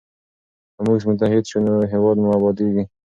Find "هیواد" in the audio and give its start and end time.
1.91-2.17